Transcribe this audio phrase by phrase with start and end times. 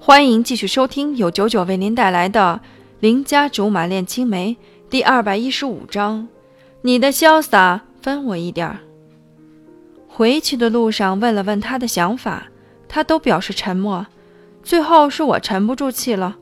[0.00, 2.60] 欢迎继续收听由九九为您带来的
[3.00, 4.56] 《邻家竹马恋青梅》
[4.88, 6.28] 第二百一十五章。
[6.82, 8.78] 你的潇洒分我一点儿。
[10.06, 12.44] 回去的路上问了问他的想法，
[12.88, 14.06] 他都表示沉默。
[14.62, 16.36] 最后是我沉不住气了，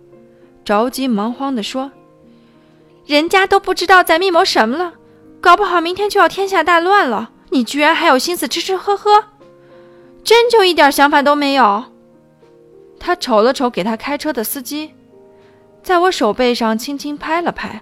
[0.63, 1.91] 着急忙慌地说
[3.07, 4.93] ：“人家都不知道在密谋什么了，
[5.41, 9.25] 搞不好明天就要天下大乱了，你居然还有心思吃吃喝喝，
[10.23, 11.85] 真就一点想法都没有。”
[13.07, 14.93] 他瞅了瞅给他开车的司机，
[15.81, 17.81] 在我手背上轻轻拍了拍，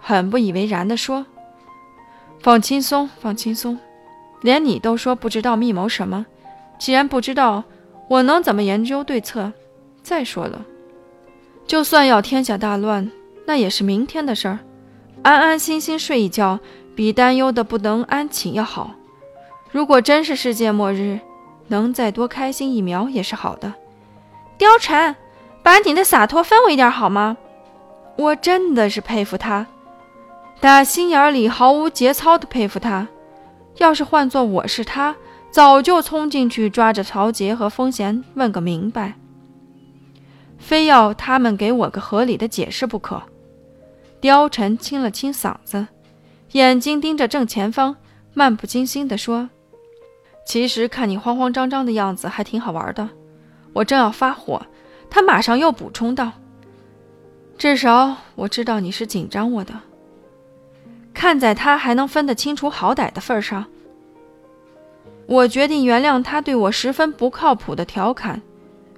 [0.00, 1.26] 很不以为然地说
[2.38, 3.76] ：“放轻松，放轻松，
[4.40, 6.24] 连你都说不知道密谋什么。
[6.78, 7.64] 既然不知道，
[8.08, 9.52] 我能怎么研究对策？
[10.04, 10.64] 再说了，
[11.66, 13.10] 就算要天下大乱，
[13.44, 14.60] 那也是明天的事儿。
[15.22, 16.60] 安安心心睡一觉，
[16.94, 18.92] 比担忧的不能安寝要好。
[19.72, 21.18] 如果真是世界末日，
[21.66, 23.74] 能再多开心一秒也是好的。”
[24.62, 25.16] 貂蝉，
[25.60, 27.36] 把你的洒脱分我一点好吗？
[28.16, 29.66] 我真的是佩服他，
[30.60, 33.08] 打心眼里毫无节操的佩服他。
[33.78, 35.16] 要是换做我是他，
[35.50, 39.14] 早就冲进去抓着曹杰和风贤问个明白，
[40.58, 43.20] 非要他们给我个合理的解释不可。
[44.20, 45.88] 貂蝉清了清嗓子，
[46.52, 47.96] 眼睛盯着正前方，
[48.32, 49.50] 漫不经心地说
[50.46, 53.08] ：“其实看你慌慌张张的样子，还挺好玩的。”
[53.72, 54.66] 我正要发火，
[55.08, 56.32] 他马上又补充道
[57.56, 59.74] ：“至少我知道你是紧张我的。
[61.14, 63.66] 看在他还能分得清楚好歹的份上，
[65.26, 68.42] 我决定原谅他对我十分不靠谱的调侃。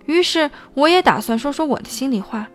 [0.06, 2.48] 于是，我也打算说说我的心里话。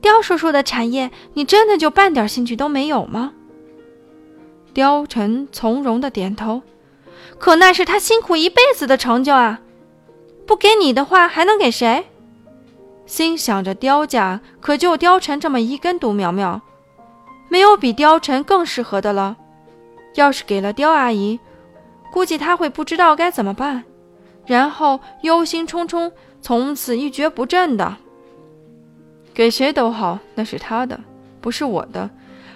[0.00, 3.32] 刁叔叔的产业，你真的就半点兴趣都没有吗？”
[4.74, 6.62] 貂蝉从容的点头
[7.38, 9.60] ：“可那是他辛苦一辈子的成就啊！”
[10.48, 12.06] 不给你的话，还能给谁？
[13.04, 16.62] 心想着刁家，可就雕成这么一根独苗苗，
[17.50, 19.36] 没有比雕成更适合的了。
[20.14, 21.38] 要是给了刁阿姨，
[22.10, 23.84] 估计她会不知道该怎么办，
[24.46, 26.10] 然后忧心忡忡，
[26.40, 27.96] 从此一蹶不振的。
[29.34, 30.98] 给谁都好，那是他的，
[31.42, 32.08] 不是我的，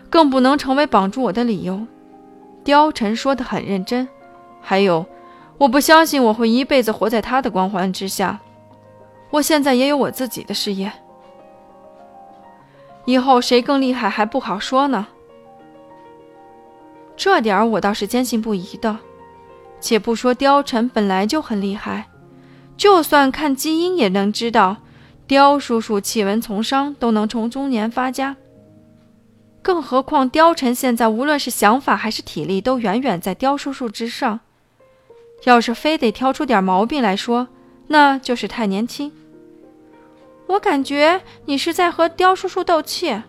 [0.09, 1.87] 更不能成为绑住我的理由。
[2.65, 4.09] 貂蝉说的很认真，
[4.63, 5.05] 还有。
[5.63, 8.41] 我不相信我会一辈子活在他的光环之下。
[9.31, 10.91] 我现在也有我自己的事业，
[13.05, 15.07] 以后谁更厉害还不好说呢。
[17.17, 18.99] 这点儿我倒是坚信不疑的。
[19.81, 22.09] 且不说貂蝉本来就很厉害，
[22.77, 24.79] 就算看基因也能知道，
[25.29, 28.37] 貂叔叔弃文从商都能从中年发家。
[29.63, 34.41] 更何况貂蝉现在无论是想法还是体力，都远远在貂叔叔之上。
[35.45, 37.49] 要是非得挑出点毛病来说，
[37.89, 39.11] 那就是太年轻。
[40.47, 43.23] 我感觉你是在和刁叔叔斗气，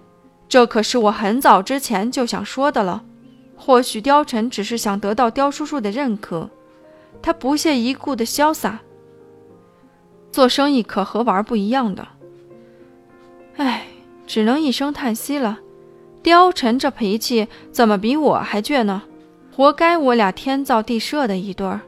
[0.50, 3.04] 这可是我很早之前就想说的了。
[3.56, 6.50] 或许刁晨只是想得到刁叔叔的认可，
[7.22, 8.80] 他不屑一顾的潇洒。
[10.32, 12.08] 做生意可和玩不一样的。
[13.56, 13.86] 唉，
[14.28, 15.60] 只能一声叹息了。
[16.22, 19.04] 刁晨这脾气怎么比我还倔呢？
[19.56, 21.80] 活该我俩天造地设的一对儿。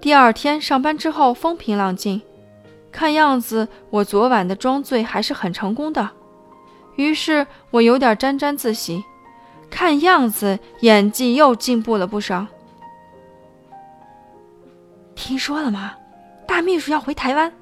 [0.00, 2.22] 第二天上班之后风平浪静，
[2.92, 6.08] 看样子我昨晚的装醉还是很成功的。
[6.96, 9.04] 于是我有点沾沾自喜，
[9.68, 12.46] 看样子演技又进步了不少。
[15.14, 15.94] 听说了吗？
[16.46, 17.52] 大秘书要回台湾。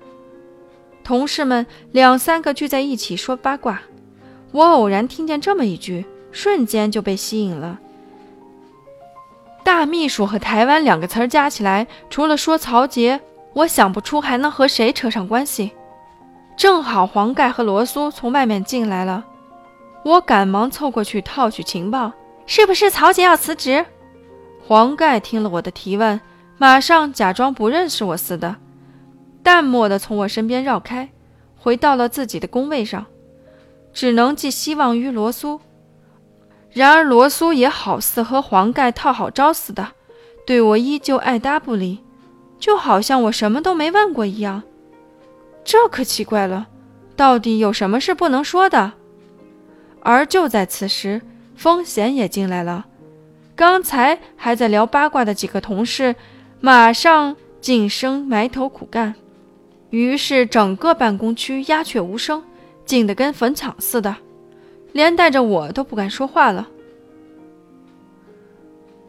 [1.03, 3.81] 同事们两三个聚在一起说八卦，
[4.53, 7.81] 我偶然听见这么一句，瞬间就被吸引了。
[9.67, 13.21] 大秘书和台湾两个词儿加起来，除了说曹杰，
[13.53, 15.73] 我想不出还能和谁扯上关系。
[16.57, 19.25] 正好黄盖和罗苏从外面进来了，
[20.05, 22.13] 我赶忙凑过去套取情报，
[22.47, 23.85] 是不是曹杰要辞职？
[24.65, 26.21] 黄盖听了我的提问，
[26.59, 28.55] 马上假装不认识我似的，
[29.43, 31.09] 淡漠的从我身边绕开，
[31.59, 33.05] 回到了自己的工位上，
[33.93, 35.61] 只能寄希望于罗苏。
[36.77, 39.93] 然而罗苏也好似和黄盖套好招似的，
[40.47, 42.01] 对我依旧爱搭不理，
[42.59, 44.63] 就好像我什么都没问过一样。
[45.65, 46.67] 这可奇怪了，
[47.17, 48.93] 到底有什么是不能说的？
[50.01, 51.23] 而就在此时，
[51.57, 52.85] 风贤也进来了。
[53.55, 56.15] 刚才还在聊八卦的几个同事，
[56.61, 59.15] 马上噤声埋头苦干，
[59.89, 62.45] 于是整个办公区鸦雀无声，
[62.85, 64.15] 静得跟坟场似的。
[64.97, 66.67] 连带着我都不敢说话了，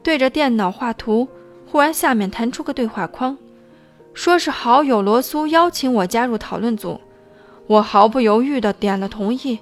[0.04, 1.28] 对着电脑画图，
[1.66, 3.38] 忽然下面弹出个对话框，
[4.14, 7.00] 说是好友罗苏邀请我加入讨论组，
[7.68, 9.60] 我毫不犹豫地点了同意。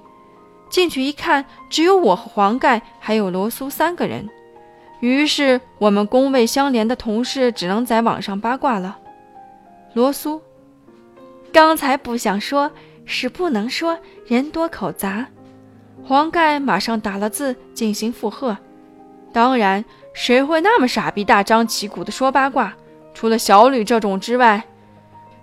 [0.68, 4.28] 进去一看，只有我和黄盖还有罗苏三个人。
[4.98, 8.98] 于是我们工位相连的同事只能在网上八卦了。
[9.94, 10.42] 罗苏，
[11.52, 12.72] 刚才不想说，
[13.04, 13.96] 是不能说，
[14.26, 15.28] 人多口杂。
[16.04, 18.56] 黄盖马上打了字进行附和。
[19.32, 22.74] 当然，谁会那么傻逼大张旗鼓的说八卦？
[23.12, 24.62] 除了小吕这种之外，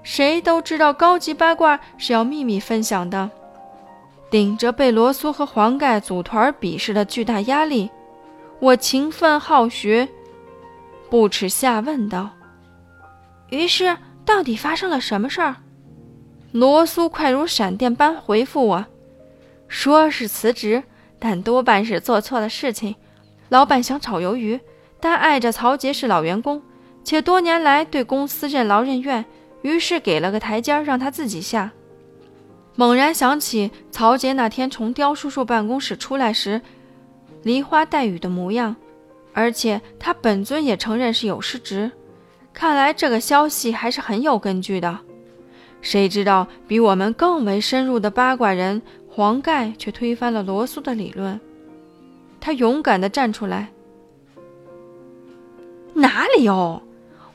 [0.04, 3.30] 谁都知道高级八卦是要秘密分享的。
[4.30, 7.90] 顶着被罗苏和黄盖组团鄙视的巨大压力。
[8.60, 10.08] 我勤奋好学，
[11.10, 12.30] 不耻下问道
[13.50, 15.58] ：“于是，到底发生了什么事儿？”
[16.54, 18.86] 罗苏快如闪电般回复我
[19.74, 20.84] ：“说是辞职，
[21.18, 22.96] 但多半是做错了事情。
[23.50, 24.60] 老板想炒鱿鱼，
[25.00, 26.62] 但碍着曹杰是老员工，
[27.04, 29.26] 且多年来对公司任劳任怨，
[29.64, 31.72] 于是给了个台阶让他自己下。”
[32.78, 36.62] 猛然想起曹杰那天从刁叔叔办公室出来时。
[37.42, 38.76] 梨花带雨的模样，
[39.34, 41.92] 而且他本尊也承认是有失职，
[42.54, 45.00] 看来这个消息还是很有根据的。
[45.82, 48.82] 谁知道比我们更为深入的八卦人
[49.16, 51.40] 黄盖却推翻了罗苏的理论，
[52.42, 53.72] 他勇敢地站出来
[55.94, 56.82] ：“哪里有？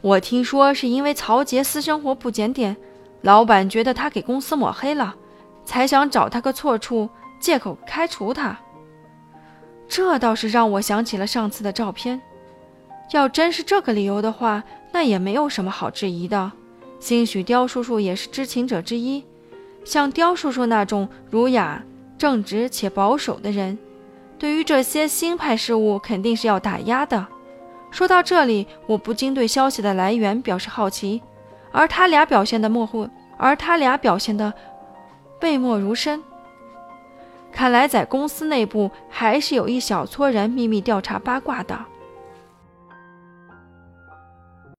[0.01, 2.77] 我听说是因为曹杰私生活不检点，
[3.21, 5.15] 老板觉得他给公司抹黑了，
[5.65, 7.09] 才想找他个错处，
[7.39, 8.59] 借口开除他。”
[9.87, 12.21] 这倒是让我想起了上次的照片。
[13.13, 16.51] 要真是这个理由的话，那也没有什么好质疑的。
[16.99, 19.25] 兴许刁叔叔也是知情者之一。
[19.89, 21.83] 像刁叔叔那种儒雅、
[22.19, 23.79] 正直且保守的人，
[24.39, 27.27] 对于这些新派事物肯定是要打压的。
[27.91, 31.23] 说到这里，我不禁对消息的来源表示好奇，
[31.73, 33.09] 而他俩表现的模糊，
[33.39, 34.53] 而他俩表现的
[35.41, 36.23] 讳莫如深。
[37.51, 41.87] 看来，在公司内部还是有一小撮人秘密调查八卦的。